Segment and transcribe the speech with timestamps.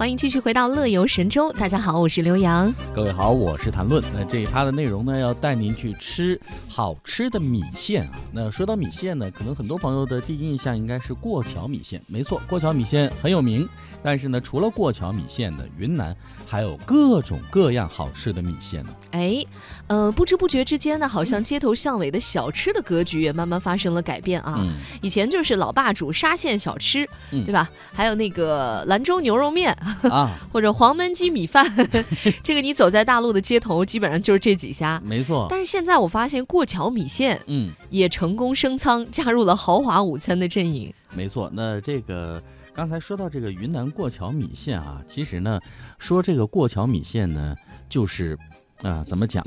[0.00, 1.52] 欢迎继续回到乐游神州。
[1.52, 2.74] 大家好，我是刘洋。
[2.94, 4.02] 各位好，我是谭论。
[4.14, 8.18] 那这一趴的内容呢，要带您去吃好吃的米线啊。
[8.32, 12.02] 那说到米线呢，可能很多朋友的第一印象应该是过桥米线。
[12.06, 13.68] 没错，过桥米线很有名。
[14.02, 18.94] 但是呢，除了过桥米线呢，云南还有各种各样好吃的米线呢。
[19.10, 19.44] 哎，
[19.88, 24.66] 呃，不知不觉之间呢，好像街头巷尾的小吃的格局也慢慢发生了改变啊。
[25.02, 27.68] 以前就是老霸主沙县小吃，对吧？
[27.92, 29.76] 还有那个兰州牛肉面。
[30.10, 31.64] 啊， 或者黄焖鸡米饭，
[32.42, 35.46] 这个你走在大陆的街头，基本上就是这几家，没错。
[35.50, 40.92] 但是现在我发现过桥米线，嗯，也成功升舱，加入了豪华午餐的阵营。
[41.14, 42.42] 没错，那这个
[42.74, 45.60] 刚才说到这个云南过桥米线啊，其实呢，
[45.98, 47.56] 说这个过桥米线呢，
[47.88, 48.38] 就是
[48.82, 49.44] 啊，怎么讲？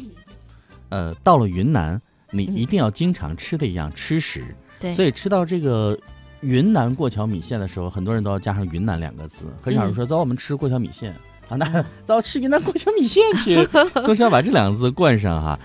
[0.89, 4.55] 呃，到了云南，你一定要经常吃的一样吃食。
[4.80, 5.97] 对，所以吃到这个。
[6.43, 11.16] 云南过桥米线的时候，很多人都要加上“云南”两个字，很少人说“走，我们吃过桥米线”。
[11.49, 13.66] 啊，那 走吃云南过桥米线去，
[14.05, 15.59] 都是要把这两个字冠上哈。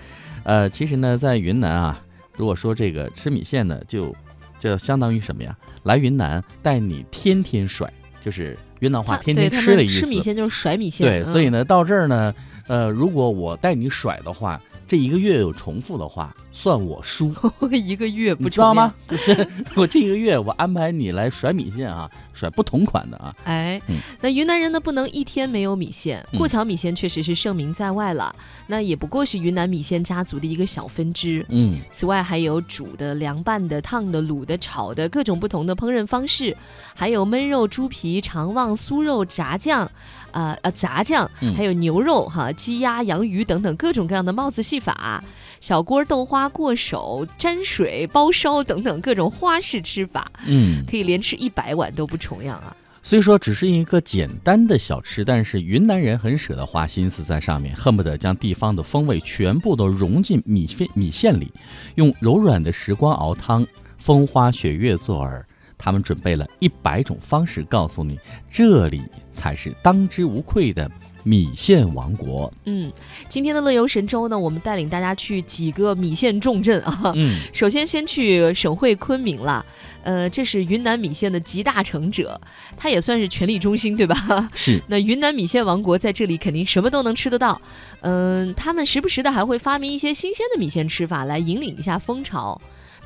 [0.44, 2.00] 呃，其实呢，在云南啊，
[2.36, 4.14] 如果说这个吃米线呢，就
[4.60, 5.56] 就相当于什么呀？
[5.82, 10.00] 来云南带你天天甩，就是云南话“天天吃”的意思。
[10.00, 11.06] 吃米线就是甩米线。
[11.06, 12.34] 对，所以呢，到这儿呢，
[12.66, 14.60] 呃，如果我带你甩的话。
[14.90, 17.32] 这一个月有重复的话，算我输。
[17.72, 18.94] 一个月不知道吗？
[19.08, 23.34] 就是我这一个月我安排你来甩米线啊，甩不同款的啊。
[23.44, 23.80] 哎，
[24.20, 26.24] 那云南人呢不能一天没有米线。
[26.36, 28.34] 过桥米线确实是盛名在外了，
[28.66, 31.44] 那也不过是云南米线家族的一个小分支。
[31.48, 36.56] 嗯，此外还有煮的、凉拌的、烫的、卤的、炒的各种不同的烹饪方式，
[36.94, 39.90] 还有焖肉、猪皮、肠旺、酥肉、炸酱。
[40.30, 45.24] 呃呃，杂酱，还有牛肉哈，鸡鸭羊鱼等等各种各样的帽子戏法，
[45.58, 52.76] 小锅豆花过手、沾水、包烧等等各种花式吃法，嗯，可以连吃一百碗都不重样啊。
[53.02, 61.50] 虽说只是一个简单的小吃，但是云南人很舍得花心思在上面，恨不得将地方的风味全部都融进米线米线里，
[61.94, 63.66] 用柔软的时光熬汤，
[63.96, 65.42] 风花雪月做饵。
[65.80, 68.18] 他们准备了一百种方式，告诉你
[68.50, 69.00] 这里
[69.32, 70.90] 才是当之无愧的
[71.28, 72.50] 米线王国。
[72.64, 72.90] 嗯，
[73.28, 77.12] 今天的乐游神州呢，我们带领大家去几个米线重镇啊。
[77.14, 79.62] 嗯，首先先去省会昆明了。
[80.04, 82.40] 呃，这是云南米线的集大成者，
[82.78, 84.48] 它也算是权力中心，对吧？
[84.54, 84.80] 是。
[84.88, 87.60] 那云南米线王国在这里肯定什么都能吃得到。
[88.00, 92.58] 嗯，他们时不时的还会发明一些新鲜的米线吃法来引领一下风潮。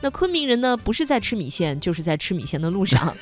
[0.03, 3.15] 那昆明人呢，不是在吃米线，就是在吃米线的路上。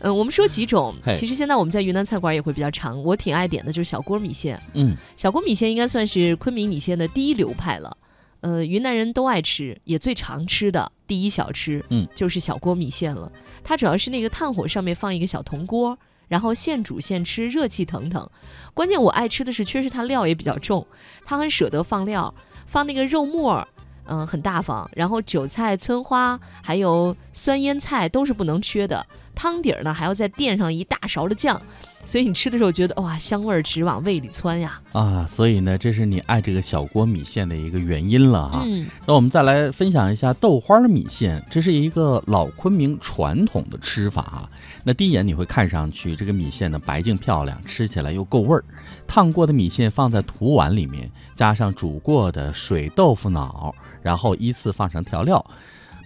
[0.00, 4.60] 嗯， 我们说几种，其实现在我们在云南菜馆也会比较常，我挺爱点的，就是小锅米线。
[4.72, 7.94] 嗯，小锅米线应该算是昆明米线的第一流派了。
[8.40, 13.30] 呃，云南人都爱吃，也最常吃的第一小吃，嗯，就是小锅米线了。
[13.62, 18.26] 它主要是那个炭火上面放一个小铜锅，然后现煮现吃，热气腾腾。
[18.72, 20.86] 关键我爱吃的是，确实它料也比较重，
[21.26, 22.34] 它很舍得放料，
[22.66, 23.68] 放那个肉末。
[24.06, 24.88] 嗯，很大方。
[24.94, 29.04] 然后韭菜、葱花，还有酸腌菜都是不能缺的。
[29.40, 31.58] 汤底儿呢，还要再垫上一大勺的酱。
[32.04, 34.80] 所以你吃的时候觉得哇，香味儿直往胃里窜呀！
[34.92, 38.62] 啊，所以呢，这是你爱这个小锅米线的一个原因了哈。
[38.66, 38.86] 嗯。
[39.06, 44.50] 那我们再来分享一下豆花米线，这是一个老昆明传统的吃法啊。
[44.84, 48.62] 那第一眼你会看上去这个米线呢白净漂亮，吃起来又够味儿。
[49.06, 55.42] 烫过的米线放在土碗里面，加上煮过的水豆腐脑，然后依次放上调料。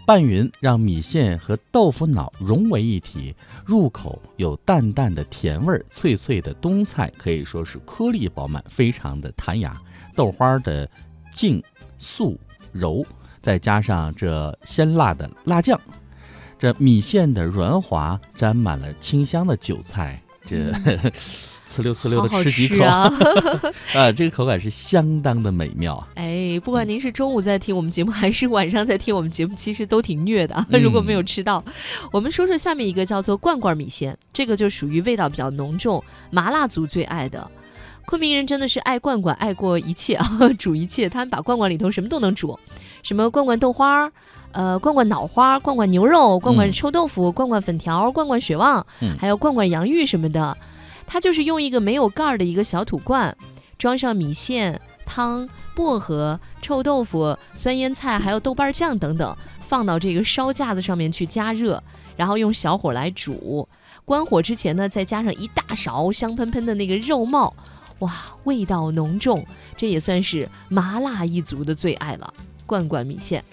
[0.07, 3.35] 拌匀，让米线和豆腐脑融为一体，
[3.65, 9.77] 入口有淡淡的甜味儿，脆脆的冬菜可以说是颗粒饱满，非常的弹牙。
[10.15, 10.89] 豆花的
[11.33, 11.63] 净
[11.99, 12.39] 素
[12.73, 13.05] 柔，
[13.41, 15.81] 再加上这鲜辣的辣酱，
[16.59, 20.73] 这米线的软滑，沾满了清香的韭菜，这。
[21.69, 23.11] 呲溜呲溜的吃几口啊！
[23.95, 26.09] 啊， 这个口感是相当的美妙啊！
[26.15, 30.65] 哎，不管您是中午在听我们节目，还是晚上在听我们节目，其实都挺虐的。
[30.71, 31.65] 如果没有吃到，
[32.13, 37.51] 我们说说下面一个叫做罐罐米线，这个就属于味道比较浓重，麻辣族最爱的。
[38.07, 40.29] 昆明人真的是爱罐罐，爱过一切啊，
[40.59, 42.57] 煮一切，他们把罐罐里头什么都能煮，
[43.03, 44.13] 什么罐罐豆花，
[44.53, 48.87] 呃，罐罐脑花，罐罐牛肉，罐罐臭豆腐，罐罐粉条，罐罐血旺，
[49.19, 50.57] 还有罐罐洋芋什么的。
[51.07, 53.37] 它就是用一个没有盖儿的一个小土罐，
[53.79, 61.83] 装上米线、汤、薄荷、臭豆腐、酸腌菜，还有豆瓣酱等等，放到这个烧架子上面去加热，
[62.17, 63.69] 然后用小火来煮。
[64.05, 67.55] 关火之前呢，再加上一大勺香喷喷的那个肉末，
[68.01, 68.13] 哇，
[68.45, 69.45] 味道浓重，
[69.77, 72.35] 这也算是麻辣一族的最爱了。
[72.67, 73.45] 罐罐米线。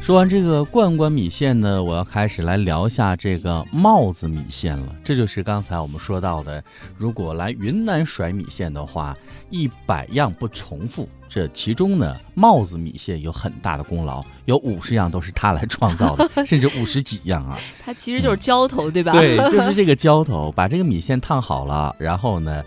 [0.00, 4.96] 说完这个罐罐米线呢，我要开始来聊一下这个帽子米线了。
[5.04, 6.64] 这就是刚才我们说到的，
[6.96, 9.14] 如果来云南甩米线的话，
[9.50, 11.06] 一百样不重复。
[11.28, 17.58] 这其中呢，帽子米线有很大的功劳，有五十样都是他来创造的， 甚至五十几样啊。
[17.84, 19.12] 它其实就是浇头，对吧？
[19.12, 22.64] 对， 就是这个浇头，把这个米线烫好了，然后呢，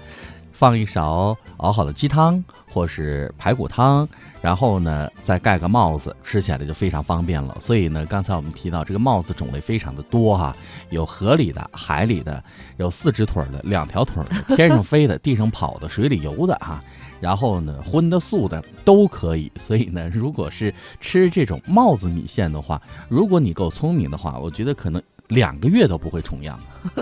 [0.54, 2.42] 放一勺熬好的鸡汤
[2.74, 4.08] 或是排骨汤，
[4.42, 7.56] 然后呢，再盖个帽子，吃起来就非常方便了。
[7.60, 10.56] 所以呢，刚才我们提到这个帽子种类非常的多哈，
[10.90, 12.44] 有河里的、海里的，
[12.78, 16.84] 有四只腿的、两条腿的、天上飞的、地上跑的、水里游的哈。
[17.22, 19.50] 然后呢，荤的素的都可以。
[19.56, 26.60] 所以呢，如果是吃这种帽子米线的话，如果你够聪明的话，我觉得可能两个月都不会重样。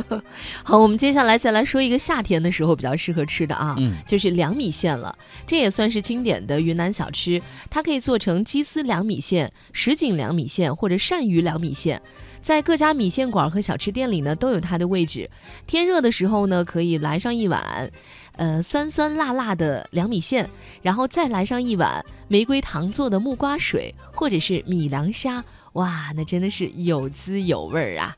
[0.63, 5.15] 好，我们接下来再来说一个夏天的时候比较适合吃的啊，嗯，就是凉米线了。
[5.45, 12.01] 这也算是经典的云南小吃，它可以做成鸡丝凉米线、什锦凉米线或者鳝鱼凉米线，
[12.41, 15.29] 在各家米线馆和小吃店里呢都有它的位置。
[15.65, 17.91] 天热的时候呢，可以来上一碗。
[18.37, 20.49] 呃，酸酸辣辣的凉米线，
[20.81, 28.15] 然后再来上一碗玫瑰糖做的木瓜水，或者是米凉虾，哇，那真的是有滋有味儿啊！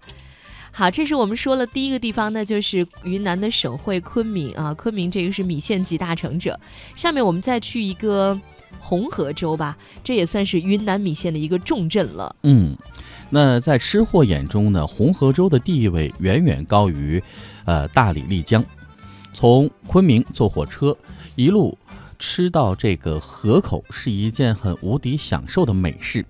[0.72, 6.60] 好，这是我们说了第一个地方呢，就是云南的省会昆明啊，昆明这个是米线集大成者。
[6.96, 8.40] 下面我们再去一个
[8.80, 12.36] 红河州吧，这也算是云南米线的一个重镇了。
[12.42, 12.76] 嗯，
[13.30, 17.22] 那在吃货眼中呢，红河州的地位远远高于，
[17.66, 18.66] 呃，大理、丽江。
[19.32, 20.98] 从昆明坐火车
[21.36, 21.78] 一路
[22.18, 26.26] 吃到这个河口是一件很无敌享受的美事。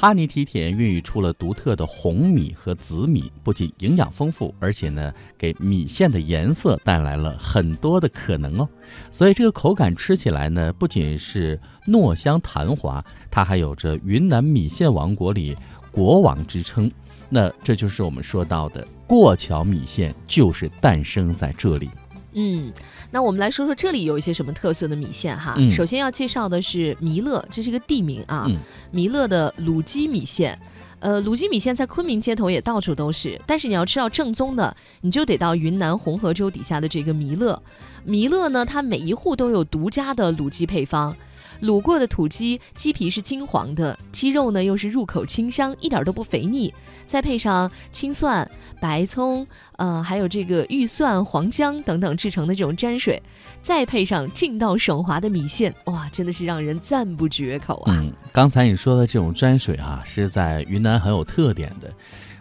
[0.00, 8.68] 哈尼梯田孕育出了独特的红米和紫米，不仅营养丰富，而且呢给米线的颜色带来了很多的可能哦。
[9.10, 15.56] 所以这个口感吃起来呢，不仅是糯香弹滑，它还有着云南米线王国里
[15.90, 16.88] 国王之称。
[17.28, 21.90] 那这就是我们说到的过桥米线，就是诞生在这里。
[22.32, 22.72] 嗯，
[23.10, 25.56] 那我们来说说这里有一些什么特色的米线哈。
[25.70, 28.46] 首先要介绍的是弥勒，这是一个地名啊。
[28.90, 30.58] 弥勒的卤鸡米线，
[31.00, 37.60] 呃，卤鸡米线在昆明街头也到处都是，但是你要吃到正宗的，你就得到云南红河州底下的这个弥勒。
[38.04, 41.16] 弥勒呢，它每一户都有独家的卤鸡配方。
[41.62, 46.72] 卤过的土鸡，鸡皮是金黄的，鸡肉呢又是入口清香，一点都不肥腻。
[47.06, 48.48] 再配上青蒜、
[48.80, 49.46] 白葱，
[49.76, 53.22] 呃，还有这个玉蒜、黄姜等等制成的这种沾水，
[53.62, 57.96] 再配上劲道爽滑的米线，哇，真的是让人赞不绝口啊！
[57.96, 61.90] 嗯，刚才你说的这种沾水啊，是在云南很有特点的。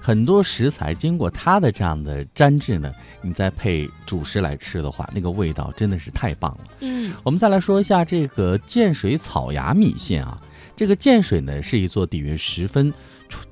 [0.07, 6.63] 很多食材经过它的这样的粘制呢，你再配主食来吃的话，那个味道真的是太棒了。
[6.80, 10.39] 嗯，我们再来说一下这个建水草芽米线啊，
[10.77, 12.94] 这个建水呢是一座底蕴十分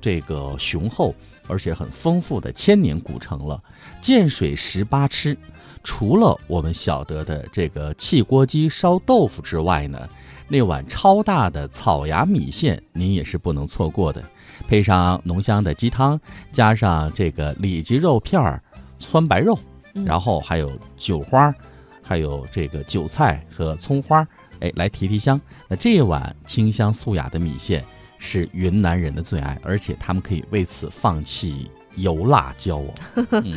[0.00, 1.14] 这个雄厚
[1.46, 3.62] 而且很丰富的千年古城了。
[4.00, 5.36] 建水十八吃，
[5.84, 10.08] 除了我们晓得的这个汽锅鸡烧豆腐之外呢，
[10.48, 14.24] 那碗超大的草芽米线您也是不能错过的。
[14.68, 16.18] 配上浓香的鸡汤，
[16.52, 18.62] 加上这个里脊肉片儿、
[19.00, 19.58] 汆白肉，
[20.04, 21.54] 然后还有韭花，
[22.02, 24.26] 还有这个韭菜和葱花，
[24.60, 25.40] 哎，来提提香。
[25.68, 27.84] 那这一碗清香素雅的米线
[28.18, 32.94] 是云南人的最爱，而且他们可以为此放弃油辣椒哦。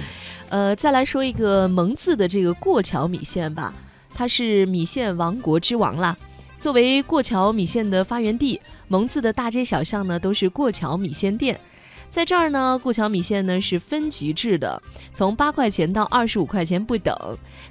[0.50, 3.74] 呃，再来说一个蒙自的这个过桥米线吧，
[4.14, 6.18] 它是米线王国之王啦。
[6.60, 11.58] 作为过桥米线的发源地，蒙自的大街小巷呢都是过桥米线店。
[12.10, 14.82] 在这儿呢，过桥米线呢是分级制的，
[15.14, 17.16] 从八块钱到二十五块钱不等。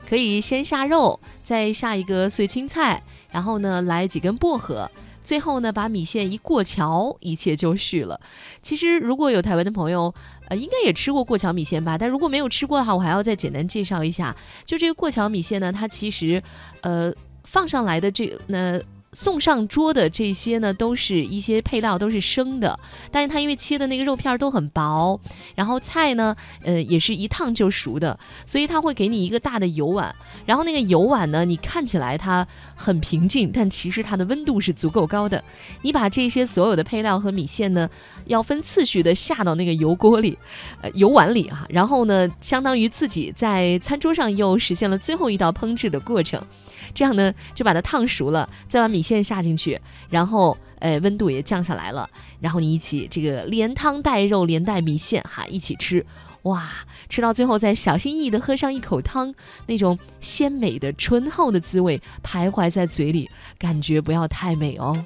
[0.08, 4.90] 可以先下肉，再下一个碎青菜，然后呢来几根薄荷，
[5.20, 8.18] 最后呢把米线一过桥，一切就绪了。
[8.62, 10.14] 其实如果有台湾的朋友，
[10.48, 11.98] 呃，应该也吃过过桥米线吧？
[11.98, 14.34] 但如果没有吃过的话，我还要再简单介绍一下。
[14.64, 16.42] 就这个过桥米线呢，它其实，
[16.80, 17.12] 呃。
[17.44, 18.80] 放上来的这那
[19.14, 22.78] 送上桌的这些呢，都是一些配料，都是生的。
[23.10, 25.18] 但是它因为切的那个肉片都很薄，
[25.54, 30.14] 然后菜呢，呃，也是一烫就熟的，所以它会给你一个大的油碗。
[30.44, 35.42] 然后那个油碗呢，你看起来它很平静，但其实它的温度是足够高的。
[35.80, 37.88] 你把这些所有的配料和米线呢，
[38.26, 40.38] 要分次序的下到那个油锅里，
[40.82, 41.66] 呃，油碗里哈。
[41.70, 46.38] 然后呢，相当于自己在餐桌上又实现了最后一道烹制的过程。
[46.94, 49.80] 这样呢，就把它烫熟了，再把米线下进去，
[50.10, 52.08] 然后，呃，温度也降下来了，
[52.40, 56.04] 然后你一起这个连汤带肉连带米线哈一起吃，
[56.42, 56.68] 哇，
[57.08, 59.34] 吃到最后再小心翼翼的喝上一口汤，
[59.66, 63.28] 那种鲜美的醇厚的滋味徘徊在嘴里，
[63.58, 65.04] 感觉不要太美哦。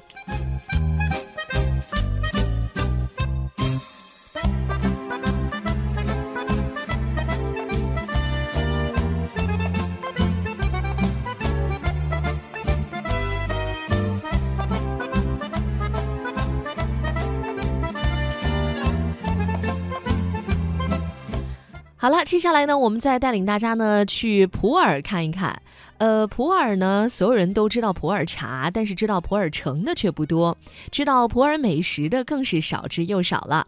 [22.03, 25.61] 好了，接下来呢，我们再带领大家呢去普洱看一看。
[25.99, 30.57] 呃，普洱呢，所有人都知道普洱茶，但是知道普洱城的却不多，
[30.91, 33.65] 知道普洱美食的更是少之又少了。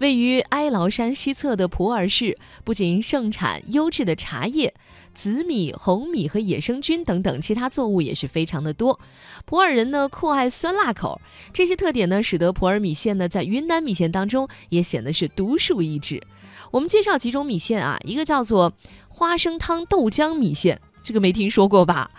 [0.00, 4.74] 位于哀牢山西侧的普洱市，不仅盛产优质的茶叶、
[5.14, 9.00] 紫米、红米和野生菌等等其他作物也是非常的多。
[9.46, 11.18] 普洱人呢酷爱酸辣口，
[11.54, 16.22] 这些特点呢，使得普洱米线呢在云南米线当中也显得是独树一帜。
[16.70, 18.72] 我们介绍几种米线啊，一个叫做
[19.08, 22.10] 花生汤豆浆米线，这个没听说过吧？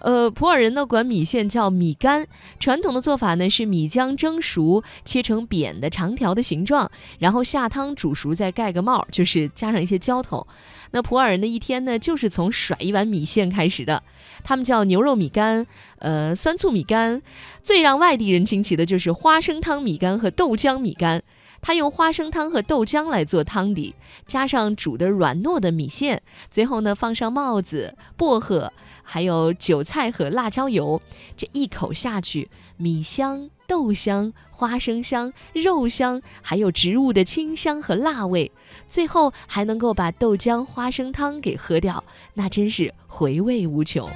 [0.00, 2.26] 呃，普洱人呢管米线叫米干，
[2.60, 10.46] 传统的做法呢是米浆蒸熟，切成扁的长条的形状，然后下汤煮熟，再盖个帽，就是加上一些浇头。
[10.90, 14.02] 那普洱人的一天呢，就是从甩一碗米线开始的。
[14.42, 15.66] 他们叫牛肉米干，
[16.00, 17.22] 呃，酸醋米干，
[17.62, 21.22] 最让外地人惊奇的就是花生汤米干和豆浆米干。
[21.66, 23.94] 他用花生汤和豆浆来做汤底，
[24.26, 28.70] 加上煮的软糯的米线，最后呢放上帽子、薄荷，
[29.02, 31.00] 还有韭菜和辣椒油。
[31.38, 38.52] 这一口下去，米香、豆香、花生香、肉香，还有植物的清香和辣味，
[38.86, 42.04] 最后还能够把豆浆、花生汤给喝掉，
[42.34, 44.06] 那真是回味无穷。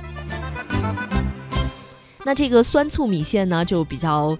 [2.27, 4.37] 那这个酸醋米线呢，就比较。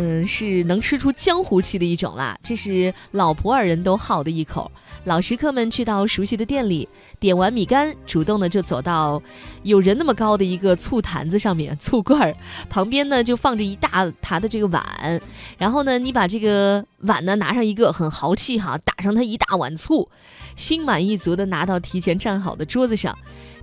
[0.00, 2.34] 嗯，是能吃出江湖气的一种啦。
[2.42, 4.72] 这是老普洱人都好的一口。
[5.04, 6.88] 老食客们去到熟悉的店里，
[7.18, 9.22] 点完米干，主动的就走到
[9.62, 12.34] 有人那么高的一个醋坛子上面，醋罐儿
[12.70, 15.20] 旁边呢就放着一大沓的这个碗，
[15.58, 20.08] 然后呢你把这个碗呢拿上一个，很豪气哈，打上它一大碗醋，
[20.56, 23.16] 心满意足的拿到提前站好的桌子上。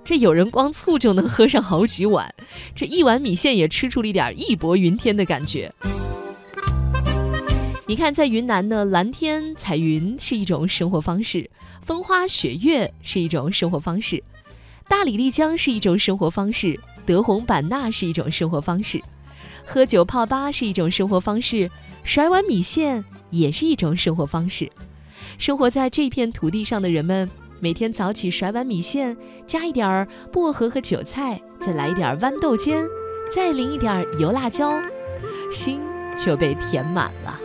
[0.04, 2.32] 这有人光醋就能喝上好几碗，
[2.76, 5.72] 这一碗米线也吃出了一点义薄云天的感觉。
[7.88, 14.22] 你看，在云南呢，蓝天彩云是一种生活方式，风花雪月是一种生活方式，
[14.86, 19.02] 大理丽江是一种生活方式，德宏版纳是一种生活方式，
[19.64, 21.70] 喝酒泡吧是一种生活方式，
[22.04, 24.70] 甩碗米线也是一种生活方式。
[25.38, 29.16] 生活在这片土地上的人们，每天早起甩碗米线，
[29.46, 32.84] 加一点儿薄荷和韭菜，再来一点豌豆尖，
[33.34, 34.78] 再淋一点油辣椒，
[35.50, 35.80] 心
[36.14, 37.40] 就被填满了。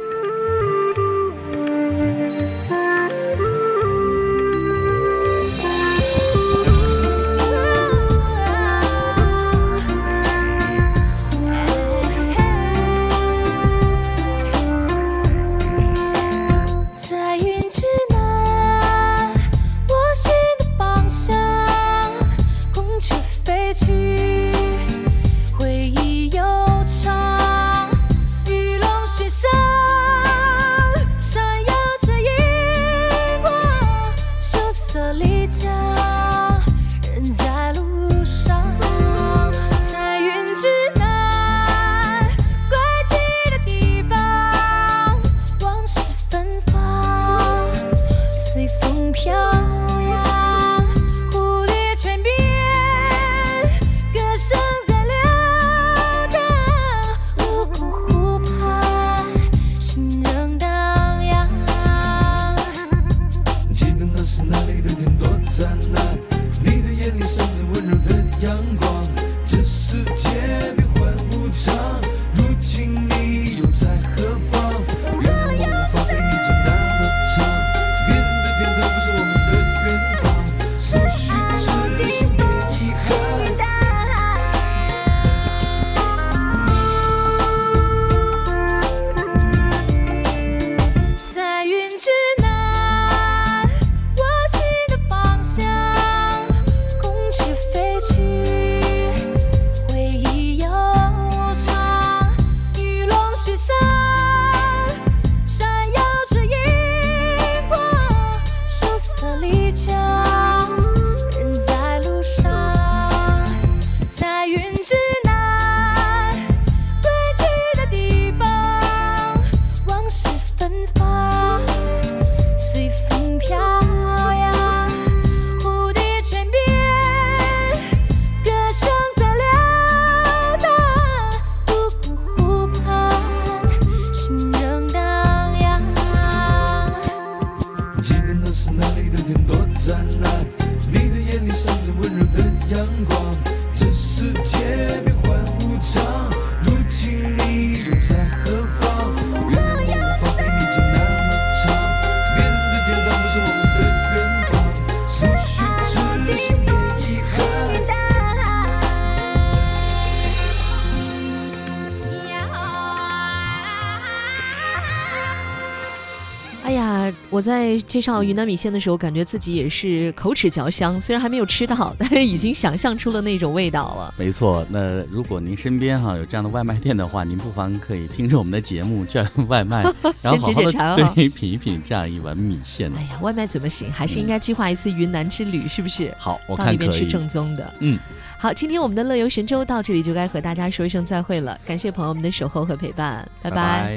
[167.30, 174.14] 我在介绍云南米线的时候，感觉自己也是口齿嚼香，虽然还没有吃到，但是已经想象出了那种味道了。
[174.20, 179.84] 没错，那如果您身边哈有这样的外卖店的话，您不妨可以听着我们的节目叫 外卖，
[180.22, 182.92] 然后好好的对品一品这样一碗米线。
[182.96, 183.92] 哎呀，外卖怎么行？
[183.92, 186.14] 还是应该计划一次云南之旅，是不是？
[186.20, 187.74] 好，我看到那边吃正宗的。
[187.80, 187.98] 嗯，
[188.38, 193.92] 好，今天我们的乐游神州到这里就该和大家说一声再会了，感谢朋友们的守候和陪伴，拜拜。